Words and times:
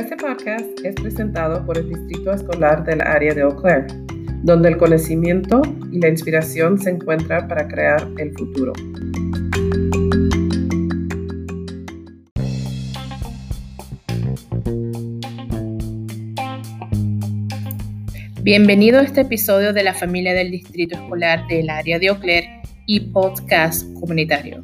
Este 0.00 0.16
podcast 0.16 0.64
es 0.82 0.94
presentado 0.94 1.64
por 1.66 1.76
el 1.76 1.90
Distrito 1.90 2.32
Escolar 2.32 2.82
del 2.84 3.02
área 3.02 3.34
de 3.34 3.42
Eau 3.42 3.54
Claire, 3.54 3.86
donde 4.42 4.70
el 4.70 4.78
conocimiento 4.78 5.60
y 5.92 6.00
la 6.00 6.08
inspiración 6.08 6.78
se 6.78 6.88
encuentran 6.88 7.46
para 7.46 7.68
crear 7.68 8.08
el 8.16 8.32
futuro. 8.32 8.72
Bienvenido 18.42 19.00
a 19.00 19.02
este 19.02 19.20
episodio 19.20 19.74
de 19.74 19.84
la 19.84 19.92
familia 19.92 20.32
del 20.32 20.50
Distrito 20.50 20.94
Escolar 20.96 21.46
del 21.46 21.68
área 21.68 21.98
de 21.98 22.06
Eau 22.06 22.18
Claire 22.18 22.62
y 22.86 23.00
podcast 23.00 23.84
comunitario. 24.00 24.62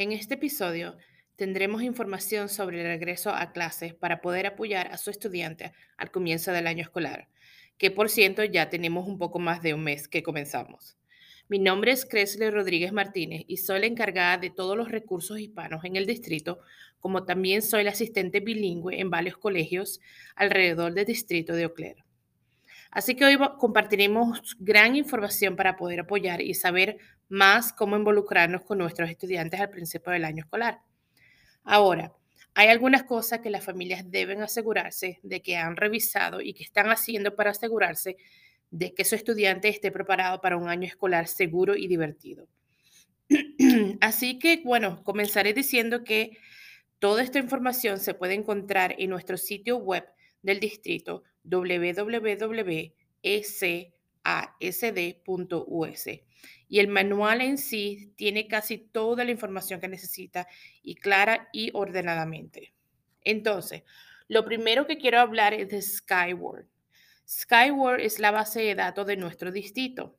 En 0.00 0.12
este 0.12 0.34
episodio 0.34 0.96
tendremos 1.34 1.82
información 1.82 2.48
sobre 2.48 2.82
el 2.82 2.86
regreso 2.86 3.30
a 3.30 3.50
clases 3.50 3.94
para 3.94 4.20
poder 4.20 4.46
apoyar 4.46 4.92
a 4.92 4.96
su 4.96 5.10
estudiante 5.10 5.72
al 5.96 6.12
comienzo 6.12 6.52
del 6.52 6.68
año 6.68 6.82
escolar, 6.82 7.28
que 7.78 7.90
por 7.90 8.08
cierto 8.08 8.44
ya 8.44 8.70
tenemos 8.70 9.08
un 9.08 9.18
poco 9.18 9.40
más 9.40 9.60
de 9.60 9.74
un 9.74 9.82
mes 9.82 10.06
que 10.06 10.22
comenzamos. 10.22 10.96
Mi 11.48 11.58
nombre 11.58 11.90
es 11.90 12.06
Cresle 12.06 12.52
Rodríguez 12.52 12.92
Martínez 12.92 13.42
y 13.48 13.56
soy 13.56 13.80
la 13.80 13.86
encargada 13.86 14.38
de 14.38 14.50
todos 14.50 14.76
los 14.76 14.92
recursos 14.92 15.40
hispanos 15.40 15.84
en 15.84 15.96
el 15.96 16.06
distrito, 16.06 16.60
como 17.00 17.24
también 17.24 17.60
soy 17.60 17.82
la 17.82 17.90
asistente 17.90 18.38
bilingüe 18.38 19.00
en 19.00 19.10
varios 19.10 19.36
colegios 19.36 19.98
alrededor 20.36 20.94
del 20.94 21.06
distrito 21.06 21.54
de 21.54 21.66
Ocler. 21.66 22.07
Así 22.90 23.14
que 23.14 23.24
hoy 23.24 23.38
compartiremos 23.58 24.56
gran 24.58 24.96
información 24.96 25.56
para 25.56 25.76
poder 25.76 26.00
apoyar 26.00 26.40
y 26.40 26.54
saber 26.54 26.98
más 27.28 27.72
cómo 27.72 27.96
involucrarnos 27.96 28.62
con 28.62 28.78
nuestros 28.78 29.10
estudiantes 29.10 29.60
al 29.60 29.70
principio 29.70 30.12
del 30.12 30.24
año 30.24 30.44
escolar. 30.44 30.80
Ahora, 31.64 32.12
hay 32.54 32.68
algunas 32.68 33.04
cosas 33.04 33.40
que 33.40 33.50
las 33.50 33.64
familias 33.64 34.10
deben 34.10 34.42
asegurarse 34.42 35.20
de 35.22 35.42
que 35.42 35.56
han 35.56 35.76
revisado 35.76 36.40
y 36.40 36.54
que 36.54 36.64
están 36.64 36.90
haciendo 36.90 37.36
para 37.36 37.50
asegurarse 37.50 38.16
de 38.70 38.94
que 38.94 39.04
su 39.04 39.14
estudiante 39.14 39.68
esté 39.68 39.92
preparado 39.92 40.40
para 40.40 40.56
un 40.56 40.68
año 40.68 40.86
escolar 40.86 41.28
seguro 41.28 41.76
y 41.76 41.86
divertido. 41.86 42.48
Así 44.00 44.38
que, 44.38 44.62
bueno, 44.64 45.02
comenzaré 45.04 45.52
diciendo 45.52 46.04
que 46.04 46.38
toda 46.98 47.22
esta 47.22 47.38
información 47.38 47.98
se 48.00 48.14
puede 48.14 48.34
encontrar 48.34 48.94
en 48.98 49.10
nuestro 49.10 49.36
sitio 49.36 49.76
web 49.76 50.04
del 50.42 50.60
distrito 50.60 51.22
www.ecasd.us. 51.44 52.94
Y 56.68 56.78
el 56.80 56.88
manual 56.88 57.40
en 57.40 57.58
sí 57.58 58.12
tiene 58.16 58.46
casi 58.46 58.78
toda 58.78 59.24
la 59.24 59.30
información 59.30 59.80
que 59.80 59.88
necesita 59.88 60.46
y 60.82 60.94
clara 60.96 61.48
y 61.52 61.70
ordenadamente. 61.74 62.74
Entonces, 63.24 63.82
lo 64.28 64.44
primero 64.44 64.86
que 64.86 64.98
quiero 64.98 65.20
hablar 65.20 65.54
es 65.54 65.68
de 65.68 65.80
Skyward. 65.82 66.66
Skyward 67.26 68.00
es 68.00 68.18
la 68.18 68.30
base 68.30 68.60
de 68.60 68.74
datos 68.74 69.06
de 69.06 69.16
nuestro 69.16 69.50
distrito. 69.52 70.18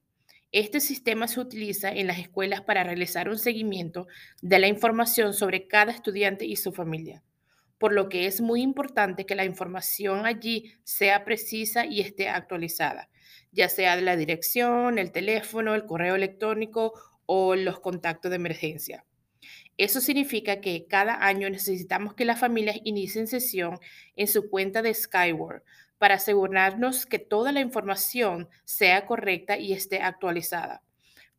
Este 0.51 0.79
sistema 0.79 1.27
se 1.27 1.39
utiliza 1.39 1.91
en 1.91 2.07
las 2.07 2.17
escuelas 2.17 2.61
para 2.61 2.83
realizar 2.83 3.29
un 3.29 3.37
seguimiento 3.37 4.07
de 4.41 4.59
la 4.59 4.67
información 4.67 5.33
sobre 5.33 5.67
cada 5.67 5.91
estudiante 5.91 6.45
y 6.45 6.55
su 6.55 6.71
familia 6.71 7.23
por 7.79 7.93
lo 7.93 8.09
que 8.09 8.27
es 8.27 8.41
muy 8.41 8.61
importante 8.61 9.25
que 9.25 9.35
la 9.35 9.45
información 9.45 10.25
allí 10.25 10.73
sea 10.83 11.23
precisa 11.23 11.85
y 11.85 12.01
esté 12.01 12.29
actualizada, 12.29 13.09
ya 13.51 13.69
sea 13.69 13.95
de 13.95 14.03
la 14.03 14.17
dirección, 14.17 14.99
el 14.99 15.11
teléfono, 15.11 15.73
el 15.73 15.85
correo 15.85 16.15
electrónico 16.15 16.93
o 17.25 17.55
los 17.55 17.79
contactos 17.79 18.29
de 18.29 18.35
emergencia. 18.35 19.05
Eso 19.77 20.01
significa 20.01 20.59
que 20.59 20.87
cada 20.87 21.25
año 21.25 21.49
necesitamos 21.49 22.13
que 22.13 22.25
las 22.25 22.39
familias 22.39 22.77
inicien 22.83 23.27
sesión 23.27 23.79
en 24.17 24.27
su 24.27 24.49
cuenta 24.49 24.81
de 24.81 24.93
Skyward 24.93 25.63
para 25.97 26.15
asegurarnos 26.15 27.05
que 27.05 27.17
toda 27.17 27.53
la 27.53 27.61
información 27.61 28.49
sea 28.65 29.05
correcta 29.05 29.57
y 29.57 29.71
esté 29.71 30.01
actualizada. 30.01 30.83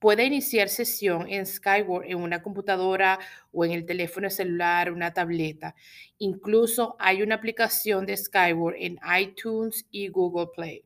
Puede 0.00 0.24
iniciar 0.24 0.70
sesión 0.70 1.28
en 1.28 1.44
Skyward 1.44 2.06
en 2.06 2.16
una 2.16 2.42
computadora 2.42 3.18
o 3.52 3.66
en 3.66 3.72
el 3.72 3.84
teléfono 3.84 4.30
celular, 4.30 4.90
una 4.90 5.12
tableta. 5.12 5.74
Incluso 6.16 6.96
hay 6.98 7.22
una 7.22 7.34
aplicación 7.34 8.06
de 8.06 8.16
Skyward 8.16 8.76
en 8.78 8.98
iTunes 9.20 9.86
y 9.90 10.08
Google 10.08 10.46
Play. 10.56 10.84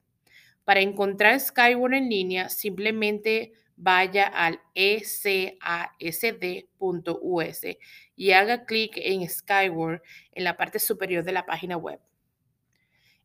Para 0.65 0.81
encontrar 0.81 1.39
Skyward 1.39 1.95
en 1.95 2.09
línea, 2.11 2.49
simplemente 2.49 3.53
vaya 3.77 4.25
al 4.25 4.61
ecasd.us 4.75 5.61
y 8.17 8.33
haga 8.33 8.65
clic 8.65 8.95
en 8.97 9.29
Skyward 9.29 10.03
en 10.33 10.43
la 10.43 10.57
parte 10.57 10.81
superior 10.81 11.23
de 11.23 11.33
la 11.33 11.47
página 11.47 11.77
web. 11.77 12.01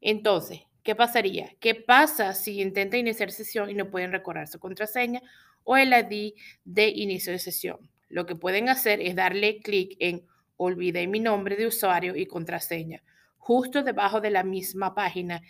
Entonces, 0.02 0.62
¿qué 0.84 0.94
pasaría? 0.94 1.56
¿Qué 1.60 1.74
pasa 1.74 2.34
si 2.34 2.62
intenta 2.62 2.96
iniciar 2.96 3.32
sesión 3.32 3.72
y 3.72 3.74
no 3.74 3.90
pueden 3.90 4.12
recordar 4.12 4.48
su 4.48 4.60
contraseña 4.60 5.24
o 5.72 5.78
el 5.78 5.94
ID 5.94 6.34
de 6.66 6.88
inicio 6.88 7.32
de 7.32 7.38
sesión. 7.38 7.78
Lo 8.08 8.26
que 8.26 8.36
pueden 8.36 8.70
hacer 8.70 9.00
es 9.02 9.16
darle 9.16 9.60
clic 9.60 9.96
en 10.00 10.26
Olvidé 10.58 11.06
mi 11.06 11.20
nombre 11.20 11.58
de 11.58 11.68
usuario 11.68 12.16
y 12.16 12.26
contraseña 12.26 13.04
justo 13.38 13.84
debajo 13.84 14.20
de 14.20 14.32
la 14.32 14.44
misma 14.44 14.96
página 14.96 15.44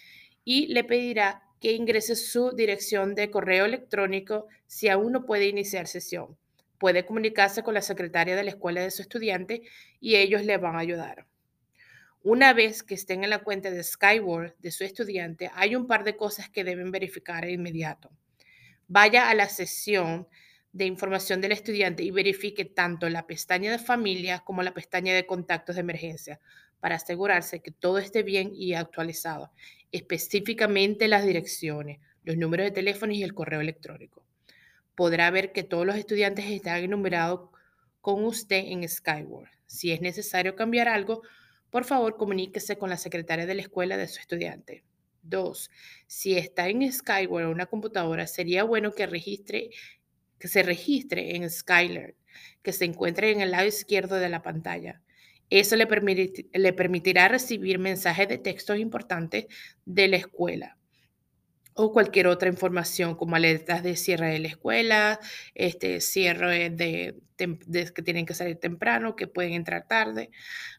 y 0.43 0.67
le 0.67 0.83
pedirá 0.83 1.43
que 1.61 1.71
ingrese 1.71 2.17
su 2.17 2.51
dirección 2.51 3.15
de 3.15 3.31
correo 3.31 3.63
electrónico 3.63 4.47
si 4.67 4.89
aún 4.89 5.13
no 5.13 5.25
puede 5.25 5.47
iniciar 5.47 5.87
sesión. 5.87 6.37
Puede 6.79 7.05
comunicarse 7.05 7.63
con 7.63 7.73
la 7.73 7.81
secretaria 7.81 8.35
de 8.35 8.43
la 8.43 8.51
escuela 8.51 8.81
de 8.81 8.91
su 8.91 9.01
estudiante 9.01 9.61
y 10.01 10.15
ellos 10.15 10.43
le 10.43 10.57
van 10.57 10.75
a 10.75 10.79
ayudar. 10.79 11.27
Una 12.23 12.51
vez 12.51 12.83
que 12.83 12.95
estén 12.95 13.23
en 13.23 13.29
la 13.29 13.39
cuenta 13.39 13.71
de 13.71 13.83
Skyward 13.83 14.55
de 14.59 14.71
su 14.71 14.83
estudiante, 14.83 15.49
hay 15.53 15.77
un 15.77 15.87
par 15.87 16.03
de 16.03 16.17
cosas 16.17 16.49
que 16.49 16.65
deben 16.65 16.91
verificar 16.91 17.45
de 17.45 17.53
inmediato 17.53 18.11
vaya 18.89 19.29
a 19.29 19.35
la 19.35 19.47
sesión 19.47 20.27
de 20.73 20.85
información 20.85 21.41
del 21.41 21.53
estudiante 21.53 22.03
y 22.03 22.11
verifique 22.11 22.65
tanto 22.65 23.07
la 23.09 23.27
pestaña 23.27 23.71
de 23.71 23.79
familia 23.79 24.39
como 24.39 24.63
la 24.63 24.73
pestaña 24.73 25.13
de 25.13 25.25
contactos 25.25 25.75
de 25.75 25.81
emergencia 25.81 26.39
para 26.79 26.95
asegurarse 26.95 27.61
que 27.61 27.71
todo 27.71 27.99
esté 27.99 28.23
bien 28.23 28.51
y 28.53 28.73
actualizado, 28.73 29.51
específicamente 29.91 31.07
las 31.07 31.23
direcciones, 31.25 31.99
los 32.23 32.35
números 32.37 32.65
de 32.65 32.71
teléfono 32.71 33.13
y 33.13 33.23
el 33.23 33.33
correo 33.33 33.61
electrónico. 33.61 34.25
Podrá 34.95 35.29
ver 35.31 35.51
que 35.51 35.63
todos 35.63 35.85
los 35.85 35.95
estudiantes 35.95 36.45
están 36.45 36.83
enumerados 36.83 37.49
con 38.01 38.23
usted 38.25 38.63
en 38.65 38.87
Skyward. 38.87 39.49
Si 39.67 39.91
es 39.91 40.01
necesario 40.01 40.55
cambiar 40.55 40.87
algo, 40.87 41.21
por 41.69 41.85
favor 41.85 42.17
comuníquese 42.17 42.77
con 42.77 42.89
la 42.89 42.97
secretaria 42.97 43.45
de 43.45 43.55
la 43.55 43.61
escuela 43.61 43.97
de 43.97 44.07
su 44.07 44.19
estudiante. 44.19 44.83
Dos, 45.29 45.69
si 46.07 46.37
está 46.37 46.69
en 46.69 46.91
Skyward 46.91 47.45
o 47.45 47.51
una 47.51 47.67
computadora, 47.67 48.27
sería 48.27 48.63
bueno 48.63 48.93
que, 48.93 49.05
registre, 49.05 49.69
que 50.39 50.47
se 50.47 50.63
registre 50.63 51.35
en 51.35 51.49
Skyler, 51.49 52.15
que 52.63 52.73
se 52.73 52.85
encuentre 52.85 53.31
en 53.31 53.41
el 53.41 53.51
lado 53.51 53.67
izquierdo 53.67 54.15
de 54.15 54.29
la 54.29 54.41
pantalla. 54.41 55.01
Eso 55.49 55.75
le, 55.75 55.87
le 56.53 56.73
permitirá 56.73 57.27
recibir 57.27 57.79
mensajes 57.79 58.27
de 58.27 58.37
textos 58.37 58.77
importantes 58.77 59.45
de 59.85 60.07
la 60.07 60.17
escuela 60.17 60.78
o 61.81 61.93
cualquier 61.93 62.27
otra 62.27 62.49
información 62.49 63.15
como 63.15 63.37
alertas 63.37 63.83
de 63.83 63.95
cierre 63.95 64.27
de 64.33 64.39
la 64.39 64.49
escuela, 64.49 65.17
este, 65.55 66.01
cierre 66.01 66.69
de, 66.69 67.15
que 67.37 68.01
tienen 68.01 68.25
que 68.25 68.33
salir 68.33 68.57
temprano, 68.57 69.15
que 69.15 69.27
pueden 69.27 69.53
entrar 69.53 69.87
tarde. 69.87 70.29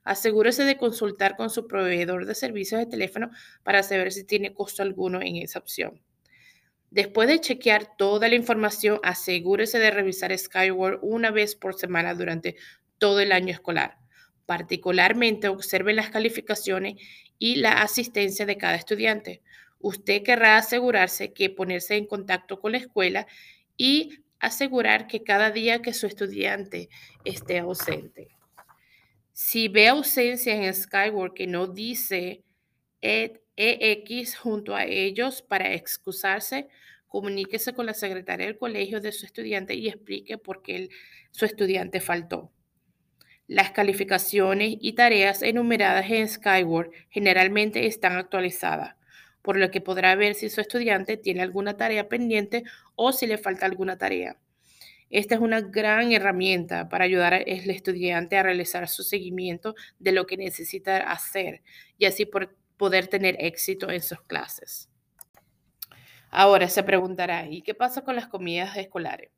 Asegúrese 0.05 0.65
de 0.65 0.77
consultar 0.77 1.37
con 1.37 1.49
su 1.49 1.66
proveedor 1.66 2.27
de 2.27 2.34
servicios 2.34 2.81
de 2.81 2.87
teléfono 2.87 3.31
para 3.62 3.83
saber 3.83 4.12
si 4.12 4.25
tiene 4.25 4.53
costo 4.53 4.83
alguno 4.83 5.22
en 5.22 5.37
esa 5.37 5.59
opción. 5.59 6.03
Después 6.91 7.28
de 7.28 7.41
chequear 7.41 7.97
toda 7.97 8.28
la 8.28 8.34
información, 8.34 9.01
asegúrese 9.03 9.78
de 9.78 9.92
revisar 9.92 10.36
Skyward 10.36 10.98
una 11.01 11.30
vez 11.30 11.57
por 11.57 11.77
semana 11.77 12.15
durante 12.15 12.57
todo 12.98 13.21
el 13.21 13.33
año 13.33 13.53
escolar. 13.54 13.97
Particularmente 14.45 15.48
observe 15.48 15.95
las 15.95 16.10
calificaciones 16.10 16.97
y 17.39 17.57
la 17.57 17.80
asistencia 17.80 18.45
de 18.45 18.59
cada 18.59 18.74
estudiante 18.74 19.41
usted 19.80 20.22
querrá 20.22 20.56
asegurarse 20.56 21.32
que 21.32 21.50
ponerse 21.50 21.97
en 21.97 22.06
contacto 22.06 22.60
con 22.60 22.72
la 22.72 22.78
escuela 22.78 23.27
y 23.77 24.21
asegurar 24.38 25.06
que 25.06 25.22
cada 25.22 25.50
día 25.50 25.82
que 25.82 25.94
su 25.94 26.06
estudiante 26.06 26.88
esté 27.24 27.59
ausente. 27.59 28.28
Si 29.32 29.68
ve 29.68 29.88
ausencia 29.88 30.54
en 30.54 30.74
Skyward 30.74 31.34
que 31.34 31.47
no 31.47 31.66
dice 31.66 32.44
EX 33.00 34.36
junto 34.36 34.77
a 34.77 34.84
ellos 34.84 35.42
para 35.42 35.72
excusarse, 35.72 36.68
comuníquese 37.09 37.72
con 37.72 37.86
la 37.86 37.94
secretaria 37.94 38.47
del 38.47 38.59
colegio 38.59 39.00
de 39.00 39.12
su 39.12 39.24
estudiante 39.24 39.74
y 39.74 39.88
explique 39.88 40.36
por 40.36 40.62
qué 40.62 40.91
su 41.30 41.47
estudiante 41.47 42.00
faltó. 42.00 42.53
Las 43.47 43.72
calificaciones 43.72 44.76
y 44.80 44.92
tareas 44.92 45.42
enumeradas 45.42 46.09
en 46.10 46.28
Skyward 46.28 46.91
generalmente 47.09 47.86
están 47.86 48.16
actualizadas 48.16 48.99
por 49.42 49.57
lo 49.57 49.71
que 49.71 49.81
podrá 49.81 50.15
ver 50.15 50.34
si 50.34 50.48
su 50.48 50.60
estudiante 50.60 51.16
tiene 51.16 51.42
alguna 51.42 51.77
tarea 51.77 52.09
pendiente 52.09 52.65
o 52.95 53.13
si 53.13 53.27
le 53.27 53.39
falta 53.39 53.66
alguna 53.66 53.98
tarea. 53.98 54.37
Esta 55.10 55.34
es 55.34 55.41
una 55.41 55.60
gran 55.60 56.13
herramienta 56.13 56.89
para 56.89 57.04
ayudar 57.04 57.34
al 57.34 57.45
estudiante 57.47 58.37
a 58.37 58.45
realizar 58.45 58.89
su 58.89 59.03
seguimiento 59.03 59.75
de 59.98 60.13
lo 60.13 60.25
que 60.27 60.37
necesita 60.37 60.98
hacer 61.10 61.63
y 61.98 62.04
así 62.04 62.31
poder 62.77 63.09
tener 63.09 63.37
éxito 63.41 63.91
en 63.91 64.03
sus 64.03 64.22
clases. 64.22 64.89
Ahora 66.31 66.69
se 66.69 66.84
preguntará, 66.84 67.48
¿y 67.48 67.63
qué 67.63 67.75
pasa 67.75 68.03
con 68.03 68.15
las 68.15 68.28
comidas 68.28 68.77
escolares? 68.77 69.31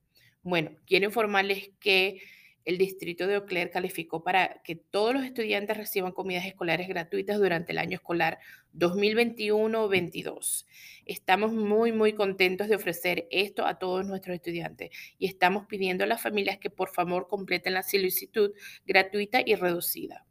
Bueno, 0.43 0.72
quiero 0.87 1.06
informarles 1.06 1.70
que 1.81 2.20
el 2.64 2.78
distrito 2.78 3.26
de 3.26 3.36
Ocler 3.36 3.70
calificó 3.70 4.22
para 4.22 4.62
que 4.62 4.76
todos 4.76 5.14
los 5.14 5.24
estudiantes 5.24 5.76
reciban 5.76 6.12
comidas 6.12 6.46
escolares 6.46 6.88
gratuitas 6.88 7.38
durante 7.38 7.72
el 7.72 7.78
año 7.78 7.96
escolar 7.96 8.38
2021-22. 8.74 10.66
Estamos 11.04 11.52
muy, 11.52 11.92
muy 11.92 12.12
contentos 12.12 12.68
de 12.68 12.76
ofrecer 12.76 13.26
esto 13.30 13.66
a 13.66 13.78
todos 13.78 14.06
nuestros 14.06 14.34
estudiantes 14.34 14.90
y 15.18 15.26
estamos 15.26 15.66
pidiendo 15.66 16.04
a 16.04 16.06
las 16.06 16.22
familias 16.22 16.58
que 16.58 16.70
por 16.70 16.90
favor 16.90 17.26
completen 17.28 17.74
la 17.74 17.82
solicitud 17.82 18.52
gratuita 18.86 19.40
y 19.44 19.54
reducida. 19.54 20.24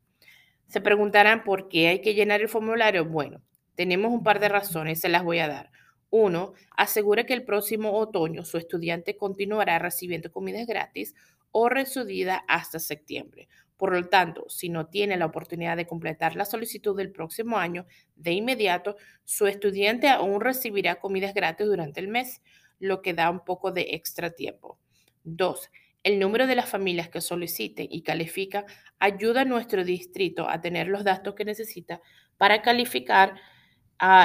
Se 0.68 0.80
preguntarán 0.80 1.44
por 1.44 1.68
qué 1.68 1.90
hay 1.90 2.02
que 2.02 2.14
llenar 2.14 2.42
el 2.42 2.48
formulario. 2.48 3.04
Bueno, 3.06 3.42
tenemos 3.76 4.12
un 4.12 4.24
par 4.24 4.40
de 4.40 4.48
razones, 4.48 5.02
se 5.02 5.10
las 5.10 5.24
voy 5.24 5.40
a 5.40 5.48
dar. 5.50 5.72
Uno, 6.10 6.54
asegura 6.76 7.26
que 7.26 7.34
el 7.34 7.44
próximo 7.44 7.94
otoño 7.94 8.44
su 8.44 8.58
estudiante 8.58 9.16
continuará 9.16 9.80
recibiendo 9.80 10.32
comidas 10.32 10.68
gratis 10.68 11.16
o 11.52 11.70
resudida 11.70 12.44
hasta 12.48 12.80
septiembre. 12.80 13.48
Por 13.78 13.94
lo 13.94 14.08
tanto, 14.10 14.48
si 14.48 14.70
no 14.70 14.88
tiene 14.88 15.18
la 15.18 15.26
oportunidad 15.26 15.76
de 15.76 15.88
completar 15.88 16.36
la 16.36 16.46
solicitud 16.46 16.96
del 16.96 17.12
próximo 17.12 17.58
año, 17.58 17.88
de 18.16 18.32
inmediato, 18.32 18.96
su 19.24 19.48
estudiante 19.48 20.08
aún 20.08 20.40
recibirá 20.40 21.00
comidas 21.00 21.34
gratis 21.34 21.66
durante 21.66 22.00
el 22.00 22.08
mes, 22.08 22.44
lo 22.78 23.02
que 23.02 23.14
da 23.14 23.30
un 23.30 23.44
poco 23.44 23.72
de 23.72 23.88
extra 23.96 24.32
tiempo. 24.32 24.78
Dos, 25.24 25.72
el 26.04 26.20
número 26.20 26.48
de 26.48 26.56
las 26.56 26.70
familias 26.70 27.10
que 27.10 27.22
soliciten 27.22 27.88
y 27.90 28.04
califican 28.04 28.66
ayuda 29.00 29.42
a 29.42 29.46
nuestro 29.46 29.84
distrito 29.84 30.48
a 30.48 30.62
tener 30.62 30.88
los 30.88 31.04
datos 31.04 31.34
que 31.34 31.46
necesita 31.46 32.02
para 32.38 32.62
calificar 32.62 33.36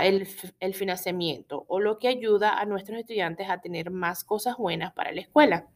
el, 0.02 0.26
el 0.61 0.75
financiamiento 0.75 1.64
o 1.69 1.81
lo 1.81 1.99
que 1.99 2.08
ayuda 2.08 2.58
a 2.58 2.64
nuestros 2.64 2.99
estudiantes 2.99 3.49
a 3.50 3.61
tener 3.61 3.90
más 3.90 4.25
cosas 4.25 4.56
buenas 4.56 4.93
para 4.93 5.12
la 5.12 5.20
escuela. 5.20 5.69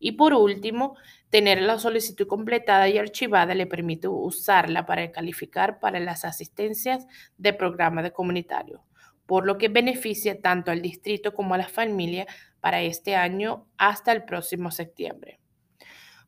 Y 0.00 0.12
por 0.12 0.32
último, 0.32 0.96
tener 1.28 1.60
la 1.60 1.78
solicitud 1.78 2.26
completada 2.26 2.88
y 2.88 2.96
archivada 2.96 3.54
le 3.54 3.66
permite 3.66 4.08
usarla 4.08 4.86
para 4.86 5.12
calificar 5.12 5.78
para 5.78 6.00
las 6.00 6.24
asistencias 6.24 7.06
de 7.36 7.52
programa 7.52 8.02
de 8.02 8.10
comunitario, 8.10 8.82
por 9.26 9.46
lo 9.46 9.58
que 9.58 9.68
beneficia 9.68 10.40
tanto 10.40 10.70
al 10.70 10.80
distrito 10.80 11.34
como 11.34 11.54
a 11.54 11.58
la 11.58 11.68
familia 11.68 12.26
para 12.60 12.80
este 12.80 13.14
año 13.14 13.68
hasta 13.76 14.10
el 14.12 14.24
próximo 14.24 14.70
septiembre. 14.70 15.38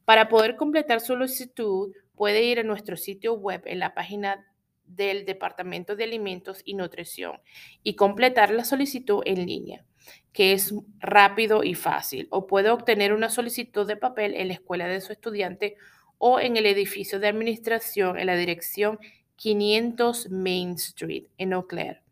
Para 0.05 0.29
poder 0.29 0.57
completar 0.57 1.01
su 1.01 1.15
solicitud, 1.15 1.95
puede 2.15 2.43
ir 2.43 2.61
a 2.61 2.65
nuestro 2.65 2.99
sitio 2.99 3.35
web 3.35 3.63
en 3.65 3.79
la 3.79 3.95
página 3.95 4.47
del 4.85 5.25
Departamento 5.25 5.97
de 5.97 6.05
Alimentos 6.05 6.61
y 6.65 6.75
Nutrición 6.75 7.41
y 7.83 7.97
completar 7.97 8.51
la 8.51 8.65
solicitud 8.65 9.23
en 9.25 9.47
línea 9.47 9.87
que 10.33 10.53
es 10.53 10.75
rápido 10.99 11.63
y 11.65 11.75
fácil, 11.75 12.29
o 12.31 12.47
puede 12.47 12.71
obtener 12.71 13.13
una 13.13 13.31
solicitud 13.31 13.87
de 13.87 13.97
papel 13.97 14.35
en 14.35 14.49
la 14.49 14.55
escuela 14.55 14.87
de 14.87 15.01
su 15.01 15.13
estudiante 15.13 15.77
o 16.19 16.41
en 16.41 16.57
el 16.57 16.67
edificio 16.67 17.21
de 17.21 17.29
administración 17.29 18.19
en 18.19 18.27
la 18.27 18.37
dirección 18.37 18.99
500 19.37 20.31
Main 20.31 20.73
Street 20.73 21.25
en 21.37 21.53
Eau 21.53 21.67
Claire. 21.67 22.03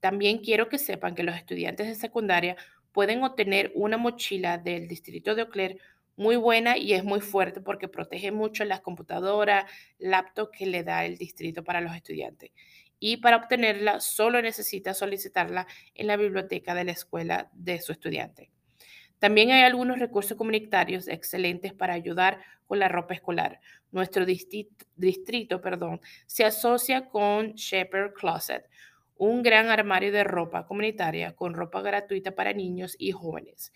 También 0.00 0.38
quiero 0.38 0.68
que 0.68 0.78
sepan 0.78 1.14
que 1.14 1.22
los 1.22 1.36
estudiantes 1.36 1.86
de 1.86 1.94
secundaria 1.94 2.56
pueden 2.92 3.22
obtener 3.22 3.70
una 3.74 3.98
mochila 3.98 4.58
del 4.58 4.88
distrito 4.88 5.34
de 5.34 5.42
Ocler 5.42 5.78
muy 6.16 6.36
buena 6.36 6.76
y 6.76 6.94
es 6.94 7.04
muy 7.04 7.20
fuerte 7.20 7.60
porque 7.60 7.86
protege 7.88 8.32
mucho 8.32 8.64
las 8.64 8.80
computadoras, 8.80 9.70
laptops 9.98 10.58
que 10.58 10.66
le 10.66 10.82
da 10.82 11.04
el 11.04 11.16
distrito 11.16 11.62
para 11.62 11.80
los 11.80 11.94
estudiantes. 11.94 12.50
Y 12.98 13.18
para 13.18 13.36
obtenerla 13.36 14.00
solo 14.00 14.42
necesita 14.42 14.94
solicitarla 14.94 15.68
en 15.94 16.08
la 16.08 16.16
biblioteca 16.16 16.74
de 16.74 16.84
la 16.84 16.92
escuela 16.92 17.50
de 17.52 17.80
su 17.80 17.92
estudiante. 17.92 18.50
También 19.18 19.50
hay 19.50 19.62
algunos 19.62 19.98
recursos 19.98 20.36
comunitarios 20.36 21.08
excelentes 21.08 21.72
para 21.72 21.94
ayudar 21.94 22.40
con 22.66 22.78
la 22.78 22.88
ropa 22.88 23.14
escolar. 23.14 23.60
Nuestro 23.90 24.26
distrito, 24.26 25.60
perdón, 25.60 26.00
se 26.26 26.44
asocia 26.44 27.08
con 27.08 27.54
Shepherd 27.54 28.12
Closet, 28.12 28.68
un 29.16 29.42
gran 29.42 29.68
armario 29.68 30.12
de 30.12 30.24
ropa 30.24 30.66
comunitaria 30.66 31.34
con 31.34 31.54
ropa 31.54 31.80
gratuita 31.80 32.32
para 32.34 32.52
niños 32.52 32.94
y 32.98 33.12
jóvenes. 33.12 33.72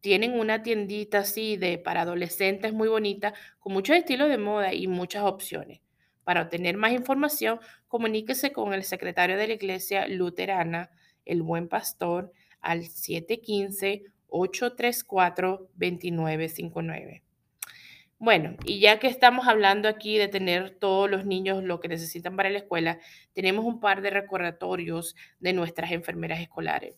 Tienen 0.00 0.38
una 0.38 0.62
tiendita 0.62 1.18
así 1.18 1.56
de 1.56 1.78
para 1.78 2.02
adolescentes 2.02 2.72
muy 2.72 2.88
bonita, 2.88 3.34
con 3.60 3.72
muchos 3.72 3.96
estilos 3.96 4.28
de 4.28 4.38
moda 4.38 4.74
y 4.74 4.88
muchas 4.88 5.22
opciones. 5.22 5.80
Para 6.24 6.42
obtener 6.42 6.76
más 6.76 6.92
información, 6.92 7.60
comuníquese 7.88 8.52
con 8.52 8.74
el 8.74 8.82
secretario 8.84 9.36
de 9.36 9.46
la 9.46 9.54
Iglesia 9.54 10.06
Luterana, 10.08 10.90
el 11.24 11.42
Buen 11.42 11.68
Pastor, 11.68 12.32
al 12.60 12.84
715-834-2959. 14.32 17.22
Bueno, 18.18 18.56
y 18.64 18.78
ya 18.78 19.00
que 19.00 19.08
estamos 19.08 19.48
hablando 19.48 19.88
aquí 19.88 20.16
de 20.16 20.28
tener 20.28 20.70
todos 20.70 21.10
los 21.10 21.26
niños 21.26 21.64
lo 21.64 21.80
que 21.80 21.88
necesitan 21.88 22.36
para 22.36 22.50
la 22.50 22.58
escuela, 22.58 23.00
tenemos 23.32 23.64
un 23.64 23.80
par 23.80 24.00
de 24.00 24.10
recordatorios 24.10 25.16
de 25.40 25.52
nuestras 25.52 25.90
enfermeras 25.90 26.40
escolares. 26.40 26.94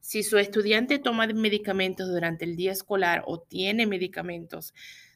Si 0.00 0.22
su 0.22 0.36
estudiante 0.36 0.98
toma 0.98 1.26
medicamentos 1.26 2.08
durante 2.08 2.44
el 2.44 2.54
día 2.54 2.72
escolar 2.72 3.22
o 3.26 3.40
tiene 3.40 3.86
medicamentos 3.86 4.74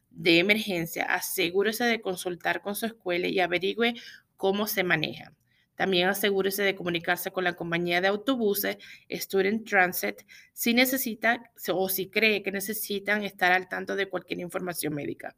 de 0.09 0.39
emergencia, 0.39 1.05
asegúrese 1.05 1.85
de 1.85 2.01
consultar 2.01 2.63
con 2.63 2.75
su 2.75 2.87
escuela 2.87 3.29
y 3.29 3.41
averigüe 3.41 3.93
cómo 4.39 4.67
se 4.67 4.85
maneja. 4.85 5.35
También 5.83 6.07
asegúrese 6.09 6.63
de 6.63 6.77
comunicarse 6.77 7.33
con 7.33 7.43
la 7.43 7.55
compañía 7.55 8.01
de 8.01 8.07
autobuses 8.07 8.77
Student 9.11 9.69
Transit 9.69 10.23
si 10.53 10.75
necesita 10.75 11.51
o 11.73 11.89
si 11.89 12.09
cree 12.09 12.45
que 12.45 12.53
necesitan 12.53 13.25
estar 13.25 13.51
al 13.51 13.69
tanto 13.69 13.97
de 13.97 14.09
cualquier 14.09 14.39
información 14.39 14.95
médica. 14.95 15.35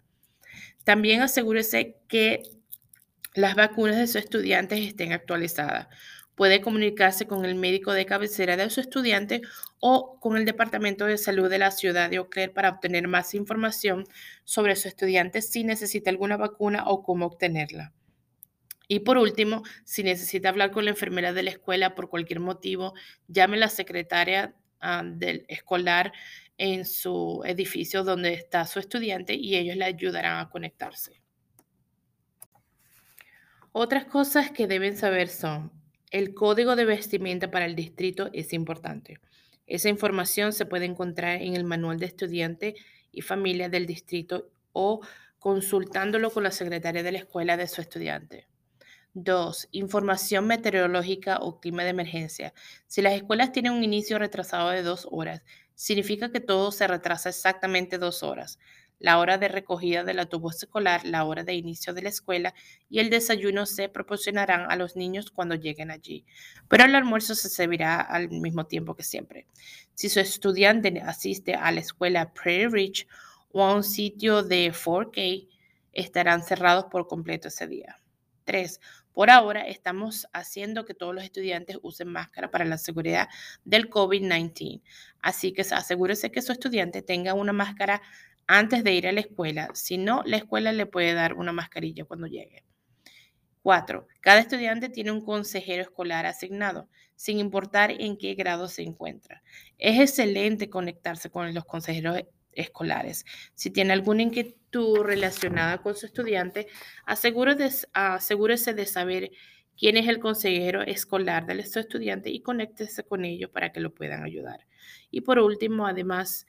También 0.85 1.23
asegúrese 1.23 1.97
que 2.09 2.43
las 3.33 3.55
vacunas 3.55 3.97
de 3.97 4.07
sus 4.07 4.17
estudiantes 4.17 4.81
estén 4.81 5.15
actualizadas. 5.15 5.89
Puede 6.35 6.61
comunicarse 6.61 7.27
con 7.27 7.47
el 7.47 7.55
médico 7.55 7.95
de 7.95 8.05
cabecera 8.05 8.59
de 8.59 8.69
su 8.69 8.83
estudiante 8.83 9.41
o 9.81 10.21
con 10.21 10.37
el 10.37 10.45
Departamento 10.45 11.07
de 11.07 11.17
Salud 11.17 11.49
de 11.49 11.57
la 11.57 11.71
ciudad 11.71 12.11
de 12.11 12.17
Eau 12.17 12.29
para 12.55 12.69
obtener 12.69 13.09
más 13.09 13.33
información 13.33 14.05
sobre 14.45 14.77
su 14.77 14.89
estudiante 14.89 15.41
si 15.41 15.65
necesita 15.65 16.11
alguna 16.11 16.37
vacuna 16.37 16.85
o 16.87 17.03
cómo 17.03 17.25
obtenerla. 17.25 17.95
Y 18.87 19.01
por 19.01 19.19
último, 19.19 19.63
si 19.85 20.03
necesita 20.03 20.49
hablar 20.49 20.71
con 20.71 20.85
la 20.85 20.91
enfermera 20.91 21.33
de 21.33 21.43
la 21.43 21.51
escuela 21.51 21.95
por 21.95 22.09
cualquier 22.09 22.41
motivo, 22.41 22.95
llame 23.29 23.57
a 23.57 23.61
la 23.61 23.69
secretaria 23.69 24.55
ah, 24.81 25.03
del 25.05 25.47
escolar 25.49 26.13
en 26.59 26.85
su 26.85 27.43
edificio 27.45 28.05
donde 28.05 28.35
está 28.35 28.67
su 28.67 28.79
estudiante 28.79 29.35
y 29.35 29.57
ellos 29.57 29.77
le 29.77 29.87
ayudarán 29.87 30.39
a 30.39 30.51
conectarse. 30.51 31.21
Otras 33.73 34.05
cosas 34.05 34.53
que 34.53 34.69
deben 34.69 34.97
saber 34.97 35.29
son, 35.29 35.73
el 36.11 36.33
código 36.33 36.77
de 36.77 36.85
vestimenta 36.85 37.51
para 37.51 37.65
el 37.65 37.75
distrito 37.75 38.31
es 38.33 38.53
importante. 38.53 39.19
Esa 39.67 39.89
información 39.89 40.53
se 40.53 40.67
puede 40.67 40.85
encontrar 40.85 41.43
en 41.43 41.57
el 41.57 41.65
manual 41.65 41.99
de 41.99 42.07
estudiante 42.07 42.75
y 43.11 43.23
familia 43.23 43.69
del 43.69 43.87
distrito 43.87 44.51
o 44.73 45.01
consultándolo 45.41 46.31
con 46.31 46.45
la 46.45 46.53
secretaria 46.53 47.03
de 47.03 47.13
la 47.13 47.19
escuela 47.19 47.57
de 47.57 47.67
su 47.67 47.81
estudiante. 47.81 48.47
2. 49.15 49.69
Información 49.71 50.47
meteorológica 50.49 51.39
o 51.39 51.61
clima 51.61 51.85
de 51.85 51.91
emergencia. 51.91 52.53
Si 52.89 53.01
las 53.01 53.15
escuelas 53.15 53.53
tienen 53.53 53.73
un 53.73 53.85
inicio 53.85 54.19
retrasado 54.19 54.71
de 54.71 54.83
dos 54.83 55.07
horas, 55.11 55.43
significa 55.75 56.33
que 56.33 56.41
todo 56.41 56.73
se 56.73 56.89
retrasa 56.89 57.29
exactamente 57.29 57.99
dos 57.99 58.25
horas. 58.25 58.59
La 58.99 59.19
hora 59.19 59.39
de 59.39 59.49
recogida 59.49 60.03
del 60.03 60.19
autobús 60.19 60.57
escolar, 60.57 61.05
la 61.05 61.25
hora 61.25 61.45
de 61.45 61.55
inicio 61.55 61.95
de 61.95 62.03
la 62.03 62.09
escuela 62.09 62.55
y 62.89 63.01
el 63.01 63.11
desayuno 63.11 63.67
se 63.67 63.89
proporcionarán 63.89 64.71
a 64.71 64.77
los 64.77 64.97
niños 64.97 65.31
cuando 65.31 65.55
lleguen 65.55 65.91
allí, 65.91 66.25
pero 66.69 66.85
el 66.85 66.95
almuerzo 66.95 67.35
se 67.35 67.49
servirá 67.49 68.01
al 68.01 68.31
mismo 68.31 68.67
tiempo 68.67 68.97
que 68.97 69.03
siempre. 69.03 69.47
Si 69.95 70.09
su 70.09 70.21
estudiante 70.21 71.01
asiste 71.05 71.55
a 71.55 71.71
la 71.71 71.81
escuela 71.81 72.33
Prairie 72.33 72.69
Ridge 72.69 73.07
o 73.53 73.63
a 73.63 73.75
un 73.75 73.85
sitio 73.85 74.43
de 74.43 74.73
4K, 74.73 75.49
estarán 75.93 76.43
cerrados 76.43 76.87
por 76.91 77.07
completo 77.07 77.49
ese 77.49 77.67
día. 77.67 78.01
3. 78.45 78.81
Por 79.15 79.31
ahora 79.31 79.61
estamos 79.63 80.27
haciendo 80.33 80.85
que 80.85 80.93
todos 80.93 81.15
los 81.15 81.23
estudiantes 81.23 81.79
usen 81.83 82.09
máscara 82.09 82.51
para 82.51 82.65
la 82.65 82.79
seguridad 82.79 83.29
del 83.65 83.89
COVID-19. 83.89 84.83
Así 85.23 85.53
que 85.53 85.63
asegúrese 85.63 86.33
que 86.33 86.43
su 86.43 86.51
estudiante 86.51 87.01
tenga 87.01 87.33
una 87.33 87.53
máscara 87.53 88.03
antes 88.49 88.83
de 88.83 88.93
ir 88.93 89.07
a 89.07 89.13
la 89.13 89.21
escuela. 89.21 89.71
Si 89.73 89.99
no, 89.99 90.23
la 90.27 90.37
escuela 90.37 90.73
le 90.73 90.87
puede 90.87 91.15
dar 91.15 91.35
una 91.35 91.53
mascarilla 91.53 92.05
cuando 92.05 92.27
llegue. 92.27 92.65
4. 93.63 94.07
Cada 94.21 94.41
estudiante 94.41 94.91
tiene 94.91 95.13
un 95.13 95.25
consejero 95.25 95.83
escolar 95.83 96.27
asignado, 96.27 96.89
sin 97.15 97.39
importar 97.39 97.93
en 97.93 98.19
qué 98.19 98.35
grado 98.35 98.69
se 98.69 98.83
encuentra. 98.83 99.43
Es 99.79 100.01
excelente 100.01 100.69
conectarse 100.69 101.31
con 101.31 101.55
los 101.55 101.65
consejeros 101.65 102.21
escolares. 102.57 103.25
Si 103.55 103.71
tiene 103.71 103.93
alguna 103.93 104.23
inquietud 104.23 105.01
relacionada 105.01 105.79
con 105.79 105.95
su 105.95 106.07
estudiante, 106.07 106.67
asegúrese 107.07 108.75
de 108.75 108.87
saber 108.87 109.31
quién 109.77 109.97
es 109.97 110.09
el 110.09 110.21
consejero 110.21 110.83
escolar 110.83 111.47
de 111.47 111.65
su 111.67 111.79
estudiante 111.79 112.31
y 112.31 112.41
conéctese 112.41 113.05
con 113.05 113.25
ellos 113.25 113.51
para 113.51 113.73
que 113.73 113.81
lo 113.81 113.95
puedan 113.95 114.25
ayudar. 114.25 114.67
Y 115.11 115.23
por 115.23 115.39
último, 115.39 115.87
además, 115.87 116.47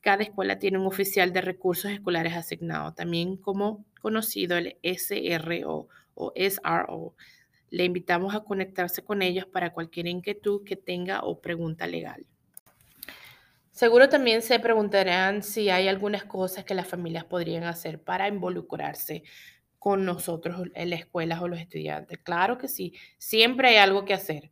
cada 0.00 0.22
escuela 0.22 0.58
tiene 0.58 0.78
un 0.78 0.86
oficial 0.86 1.32
de 1.32 1.42
recursos 1.42 1.90
escolares 1.90 2.34
asignado, 2.34 2.94
también 2.94 3.36
como 3.36 3.84
conocido 4.00 4.56
el 4.56 4.78
SRO 4.82 5.88
o 6.14 6.32
SRO. 6.34 7.14
Le 7.70 7.84
invitamos 7.84 8.34
a 8.34 8.40
conectarse 8.40 9.04
con 9.04 9.22
ellos 9.22 9.46
para 9.46 9.72
cualquier 9.72 10.08
inquietud 10.08 10.64
que 10.64 10.76
tenga 10.76 11.20
o 11.20 11.40
pregunta 11.40 11.86
legal. 11.86 12.26
Seguro 13.80 14.10
también 14.10 14.42
se 14.42 14.60
preguntarán 14.60 15.42
si 15.42 15.70
hay 15.70 15.88
algunas 15.88 16.24
cosas 16.24 16.66
que 16.66 16.74
las 16.74 16.86
familias 16.86 17.24
podrían 17.24 17.64
hacer 17.64 17.98
para 17.98 18.28
involucrarse 18.28 19.22
con 19.78 20.04
nosotros 20.04 20.68
en 20.74 20.90
la 20.90 20.96
escuela 20.96 21.40
o 21.40 21.48
los 21.48 21.60
estudiantes. 21.60 22.18
Claro 22.18 22.58
que 22.58 22.68
sí, 22.68 22.92
siempre 23.16 23.68
hay 23.68 23.76
algo 23.76 24.04
que 24.04 24.12
hacer. 24.12 24.50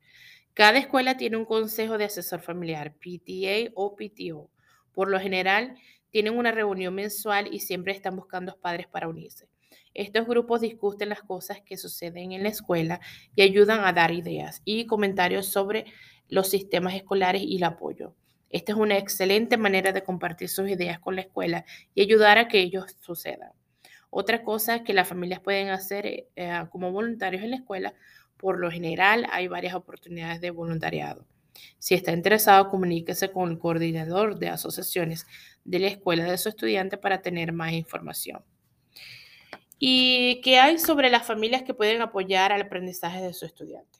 Cada 0.54 0.78
escuela 0.78 1.18
tiene 1.18 1.36
un 1.36 1.44
consejo 1.44 1.98
de 1.98 2.06
asesor 2.06 2.40
familiar, 2.40 2.94
PTA 2.94 3.70
o 3.74 3.96
PTO. 3.96 4.48
Por 4.94 5.10
lo 5.10 5.20
general, 5.20 5.76
tienen 6.08 6.34
una 6.34 6.50
reunión 6.50 6.94
mensual 6.94 7.52
y 7.52 7.60
siempre 7.60 7.92
están 7.92 8.16
buscando 8.16 8.58
padres 8.58 8.86
para 8.86 9.08
unirse. 9.08 9.46
Estos 9.92 10.26
grupos 10.26 10.62
discuten 10.62 11.10
las 11.10 11.20
cosas 11.20 11.60
que 11.60 11.76
suceden 11.76 12.32
en 12.32 12.44
la 12.44 12.48
escuela 12.48 12.98
y 13.34 13.42
ayudan 13.42 13.84
a 13.84 13.92
dar 13.92 14.10
ideas 14.10 14.62
y 14.64 14.86
comentarios 14.86 15.48
sobre 15.48 15.84
los 16.28 16.48
sistemas 16.48 16.94
escolares 16.94 17.42
y 17.42 17.58
el 17.58 17.64
apoyo. 17.64 18.14
Esta 18.50 18.72
es 18.72 18.78
una 18.78 18.96
excelente 18.96 19.56
manera 19.56 19.92
de 19.92 20.02
compartir 20.02 20.48
sus 20.48 20.68
ideas 20.68 20.98
con 20.98 21.16
la 21.16 21.22
escuela 21.22 21.64
y 21.94 22.02
ayudar 22.02 22.38
a 22.38 22.48
que 22.48 22.60
ellos 22.60 22.96
sucedan. 23.00 23.52
Otra 24.10 24.42
cosa 24.42 24.84
que 24.84 24.94
las 24.94 25.08
familias 25.08 25.40
pueden 25.40 25.68
hacer 25.68 26.06
eh, 26.06 26.28
eh, 26.36 26.64
como 26.70 26.92
voluntarios 26.92 27.42
en 27.42 27.50
la 27.50 27.56
escuela, 27.56 27.94
por 28.38 28.58
lo 28.58 28.70
general 28.70 29.26
hay 29.30 29.48
varias 29.48 29.74
oportunidades 29.74 30.40
de 30.40 30.50
voluntariado. 30.50 31.26
Si 31.78 31.94
está 31.94 32.12
interesado, 32.12 32.70
comuníquese 32.70 33.30
con 33.32 33.50
el 33.50 33.58
coordinador 33.58 34.38
de 34.38 34.48
asociaciones 34.48 35.26
de 35.64 35.80
la 35.80 35.88
escuela 35.88 36.24
de 36.24 36.38
su 36.38 36.48
estudiante 36.48 36.96
para 36.96 37.20
tener 37.20 37.52
más 37.52 37.72
información. 37.72 38.42
¿Y 39.78 40.40
qué 40.42 40.58
hay 40.58 40.78
sobre 40.78 41.10
las 41.10 41.26
familias 41.26 41.62
que 41.62 41.74
pueden 41.74 42.02
apoyar 42.02 42.52
al 42.52 42.62
aprendizaje 42.62 43.20
de 43.20 43.32
su 43.32 43.44
estudiante? 43.44 43.98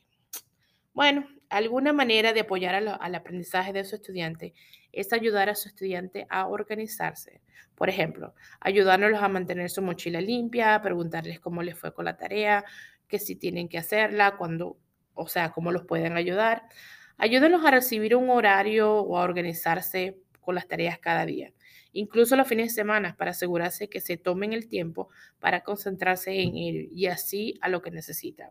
Bueno, 0.93 1.28
alguna 1.50 1.93
manera 1.93 2.33
de 2.33 2.40
apoyar 2.40 2.75
al 2.75 3.14
aprendizaje 3.14 3.73
de 3.73 3.85
su 3.85 3.97
estudiante 3.97 4.55
es 4.93 5.12
ayudar 5.12 5.49
a 5.49 5.55
su 5.55 5.69
estudiante 5.69 6.26
a 6.31 6.47
organizarse. 6.47 7.40
Por 7.75 7.88
ejemplo, 7.88 8.35
ayudándolos 8.61 9.23
a 9.23 9.28
mantener 9.28 9.71
su 9.71 9.83
mochila 9.83 10.21
limpia, 10.21 10.81
preguntarles 10.83 11.40
cómo 11.40 11.62
les 11.62 11.78
fue 11.78 11.95
con 11.95 12.05
la 12.05 12.17
tarea, 12.17 12.64
que 13.07 13.19
si 13.19 13.37
tienen 13.37 13.69
que 13.69 13.78
hacerla, 13.78 14.37
cuándo, 14.37 14.76
o 15.14 15.28
sea, 15.28 15.50
cómo 15.50 15.73
los 15.73 15.85
pueden 15.85 16.17
ayudar. 16.17 16.64
Ayúdenlos 17.17 17.64
a 17.64 17.71
recibir 17.71 18.14
un 18.17 18.31
horario 18.31 18.95
o 18.95 19.19
a 19.19 19.23
organizarse 19.23 20.19
con 20.40 20.55
las 20.55 20.69
tareas 20.69 20.99
cada 20.99 21.26
día, 21.26 21.52
incluso 21.93 22.37
los 22.37 22.49
fines 22.49 22.69
de 22.69 22.75
semana, 22.75 23.17
para 23.17 23.33
asegurarse 23.33 23.88
que 23.88 24.00
se 24.00 24.17
tomen 24.17 24.52
el 24.52 24.69
tiempo 24.69 25.09
para 25.38 25.62
concentrarse 25.62 26.40
en 26.40 26.57
él 26.57 26.88
y 26.93 27.07
así 27.07 27.59
a 27.61 27.69
lo 27.69 27.83
que 27.83 27.90
necesitan. 27.90 28.50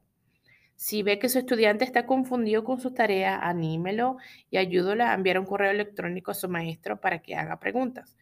Si 0.78 1.02
ve 1.02 1.18
que 1.18 1.28
su 1.28 1.40
estudiante 1.40 1.84
está 1.86 2.06
confundido 2.06 2.64
con 2.64 2.80
su 2.80 2.94
tarea, 2.94 3.40
anímelo 3.40 4.18
y 4.52 4.58
ayúdole 4.58 5.04
a 5.04 5.16
enviar 5.16 5.40
un 5.40 5.46
correo 5.48 5.72
electrónico 5.72 6.30
a 6.30 6.36
su 6.36 6.48
maestro 6.50 7.02
para 7.02 7.20
que 7.20 7.36
haga 7.36 7.60
preguntas. 7.60 8.16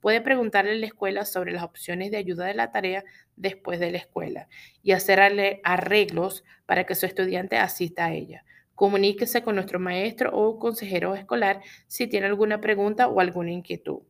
Puede 0.00 0.20
preguntarle 0.20 0.72
a 0.72 0.74
la 0.74 0.86
escuela 0.86 1.24
sobre 1.24 1.52
las 1.52 1.62
opciones 1.62 2.10
de 2.10 2.16
ayuda 2.16 2.46
de 2.46 2.54
la 2.54 2.72
tarea 2.72 3.04
después 3.36 3.78
de 3.78 3.92
la 3.92 3.98
escuela 3.98 4.48
y 4.82 4.90
hacerle 4.90 5.60
arreglos 5.62 6.42
para 6.66 6.84
que 6.84 6.96
su 6.96 7.06
estudiante 7.06 7.58
asista 7.58 8.06
a 8.06 8.12
ella. 8.12 8.44
Comuníquese 8.74 9.42
con 9.42 9.54
nuestro 9.54 9.78
maestro 9.78 10.32
o 10.36 10.58
consejero 10.58 11.14
escolar 11.14 11.60
si 11.86 12.08
tiene 12.08 12.26
alguna 12.26 12.60
pregunta 12.60 13.06
o 13.06 13.20
alguna 13.20 13.52
inquietud. 13.52 14.00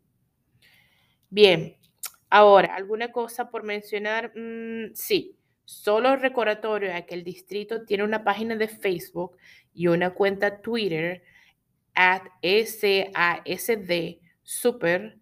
Bien, 1.29 1.77
ahora, 2.31 2.75
¿alguna 2.75 3.13
cosa 3.13 3.51
por 3.51 3.63
mencionar? 3.63 4.33
Mm, 4.35 4.95
sí. 4.95 5.37
Solo 5.71 6.17
recordatorio 6.17 6.93
a 6.93 7.03
que 7.03 7.15
el 7.15 7.23
distrito 7.23 7.85
tiene 7.85 8.03
una 8.03 8.25
página 8.25 8.57
de 8.57 8.67
Facebook 8.67 9.37
y 9.73 9.87
una 9.87 10.11
cuenta 10.11 10.61
Twitter 10.61 11.23
at 11.95 12.23
SASD 12.43 14.19
Super 14.43 15.17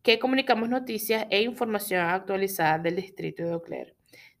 que 0.00 0.20
comunicamos 0.20 0.68
noticias 0.68 1.26
e 1.30 1.42
información 1.42 2.06
actualizada 2.06 2.78
del 2.78 2.94
distrito 2.94 3.42
de 3.42 3.50
Eau 3.50 3.62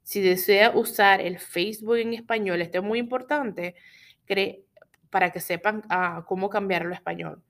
Si 0.04 0.20
desea 0.20 0.70
usar 0.70 1.20
el 1.20 1.40
Facebook 1.40 1.96
en 1.96 2.14
español, 2.14 2.62
esto 2.62 2.78
es 2.78 2.84
muy 2.84 3.00
importante 3.00 3.74
para 5.10 5.32
que 5.32 5.40
sepan 5.40 5.82
ah, 5.90 6.24
cómo 6.28 6.50
cambiarlo 6.50 6.92
a 6.92 6.98
español. 6.98 7.42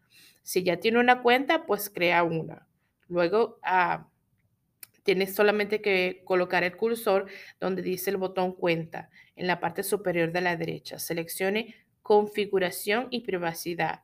Si 0.43 0.63
ya 0.63 0.79
tiene 0.79 0.99
una 0.99 1.21
cuenta, 1.21 1.67
pues 1.67 1.91
crea 1.91 2.23
una. 2.23 2.67
Luego, 3.07 3.59
uh, 3.63 4.03
Tienes 5.09 5.35
solamente 5.35 5.81
que 5.81 6.21
colocar 6.27 6.65
el 6.65 6.77
cursor 6.77 7.31
donde 7.59 7.81
dice 7.81 8.11
el 8.11 8.19
botón 8.19 8.53
cuenta 8.53 9.09
en 9.37 9.47
la 9.47 9.59
parte 9.59 9.83
superior 9.83 10.33
de 10.33 10.43
la 10.43 10.55
derecha. 10.55 10.99
Seleccione 10.99 11.77
configuración 12.03 13.07
y 13.09 13.21
privacidad 13.21 14.03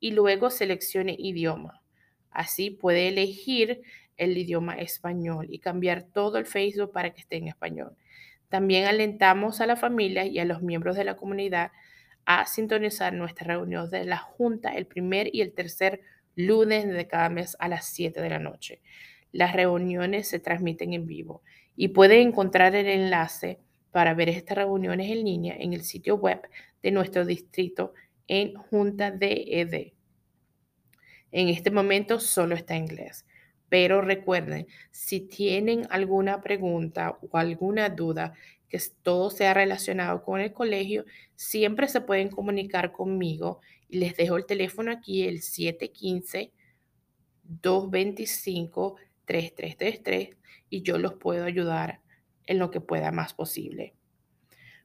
y 0.00 0.12
luego 0.12 0.48
seleccione 0.48 1.14
idioma. 1.18 1.82
Así 2.30 2.70
puede 2.70 3.08
elegir 3.08 3.82
el 4.16 4.38
idioma 4.38 4.76
español 4.76 5.48
y 5.50 5.58
cambiar 5.58 6.04
todo 6.04 6.38
el 6.38 6.46
Facebook 6.46 6.90
para 6.90 7.12
que 7.12 7.20
esté 7.20 7.36
en 7.36 7.48
español. 7.48 7.94
También 8.48 8.86
alentamos 8.86 9.60
a 9.60 9.66
la 9.66 9.76
familia 9.76 10.24
y 10.24 10.38
a 10.38 10.46
los 10.46 10.62
miembros 10.62 10.96
de 10.96 11.04
la 11.04 11.18
comunidad 11.18 11.70
a 12.24 12.46
sintonizar 12.46 13.12
nuestra 13.12 13.46
reunión 13.46 13.90
de 13.90 14.06
la 14.06 14.16
Junta 14.16 14.74
el 14.74 14.86
primer 14.86 15.28
y 15.34 15.42
el 15.42 15.52
tercer 15.52 16.00
lunes 16.34 16.88
de 16.88 17.06
cada 17.06 17.28
mes 17.28 17.58
a 17.58 17.68
las 17.68 17.84
7 17.90 18.22
de 18.22 18.30
la 18.30 18.38
noche. 18.38 18.80
Las 19.36 19.52
reuniones 19.52 20.28
se 20.28 20.38
transmiten 20.38 20.94
en 20.94 21.06
vivo 21.06 21.42
y 21.76 21.88
pueden 21.88 22.28
encontrar 22.28 22.74
el 22.74 22.86
enlace 22.86 23.58
para 23.90 24.14
ver 24.14 24.30
estas 24.30 24.56
reuniones 24.56 25.10
en 25.10 25.24
línea 25.24 25.54
en 25.58 25.74
el 25.74 25.82
sitio 25.82 26.16
web 26.16 26.40
de 26.82 26.90
nuestro 26.90 27.26
distrito 27.26 27.92
en 28.28 28.54
Junta 28.54 29.10
DED. 29.10 29.92
En 31.32 31.48
este 31.48 31.70
momento 31.70 32.18
solo 32.18 32.54
está 32.54 32.76
en 32.76 32.84
inglés, 32.84 33.26
pero 33.68 34.00
recuerden, 34.00 34.68
si 34.90 35.20
tienen 35.20 35.86
alguna 35.90 36.40
pregunta 36.40 37.18
o 37.20 37.36
alguna 37.36 37.90
duda, 37.90 38.32
que 38.70 38.80
todo 39.02 39.28
sea 39.28 39.52
relacionado 39.52 40.22
con 40.22 40.40
el 40.40 40.54
colegio, 40.54 41.04
siempre 41.34 41.88
se 41.88 42.00
pueden 42.00 42.30
comunicar 42.30 42.90
conmigo 42.90 43.60
y 43.86 43.98
les 43.98 44.16
dejo 44.16 44.38
el 44.38 44.46
teléfono 44.46 44.90
aquí, 44.90 45.24
el 45.24 45.42
715-225-3333 49.26 50.36
y 50.70 50.82
yo 50.82 50.98
los 50.98 51.14
puedo 51.14 51.44
ayudar 51.44 52.00
en 52.46 52.58
lo 52.58 52.70
que 52.70 52.80
pueda 52.80 53.10
más 53.12 53.34
posible. 53.34 53.94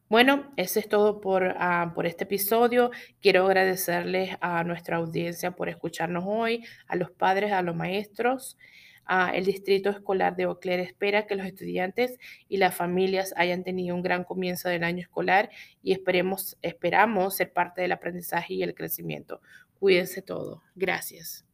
Bueno, 0.10 0.52
eso 0.58 0.80
es 0.80 0.90
todo 0.90 1.22
por, 1.22 1.56
ah, 1.58 1.94
por 1.96 2.06
este 2.06 2.26
episodio. 2.26 2.92
Quiero 3.22 3.46
agradecerles 3.46 4.36
a 4.42 4.64
nuestra 4.66 4.98
audiencia 4.98 5.52
por 5.52 5.70
escucharnos 5.70 6.26
hoy, 6.28 6.66
a 6.88 6.98
los 6.98 7.12
padres, 7.12 7.54
a 7.54 7.62
los 7.62 7.78
maestros. 7.78 8.58
Ah, 9.06 9.32
el 9.34 9.46
Distrito 9.46 9.90
Escolar 9.90 10.36
de 10.36 10.48
Ocler 10.48 10.82
espera 10.82 11.28
que 11.28 11.36
los 11.36 11.46
estudiantes 11.46 12.18
y 12.50 12.58
las 12.58 12.76
familias 12.76 13.34
hayan 13.38 13.64
tenido 13.64 13.96
un 13.96 14.02
gran 14.02 14.26
comienzo 14.26 14.68
del 14.68 14.84
año 14.84 15.00
escolar 15.00 15.50
y 15.82 15.94
esperemos, 15.94 16.58
esperamos 16.62 17.38
ser 17.38 17.54
parte 17.54 17.82
del 17.82 17.94
aprendizaje 17.94 18.54
y 18.56 18.64
el 18.64 18.76
crecimiento. 18.76 19.42
Cuídense 19.80 20.22
todo. 20.22 20.62
Gracias. 20.76 21.46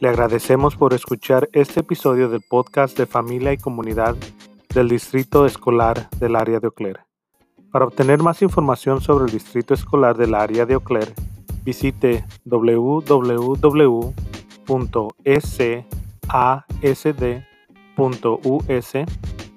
Le 0.00 0.08
agradecemos 0.08 0.76
por 0.76 0.94
escuchar 0.94 1.50
este 1.52 1.80
episodio 1.80 2.28
del 2.28 2.40
podcast 2.40 2.96
de 2.96 3.06
familia 3.06 3.52
y 3.52 3.58
comunidad 3.58 4.14
del 4.72 4.88
Distrito 4.88 5.44
Escolar 5.44 6.08
del 6.20 6.36
Área 6.36 6.60
de 6.60 6.68
Ocler. 6.68 7.00
Para 7.72 7.86
obtener 7.86 8.22
más 8.22 8.40
información 8.42 9.00
sobre 9.00 9.24
el 9.24 9.32
Distrito 9.32 9.74
Escolar 9.74 10.16
del 10.16 10.36
Área 10.36 10.66
de 10.66 10.76
Ocler, 10.76 11.12
visite 11.64 12.24
www.sasd.us 12.44 13.08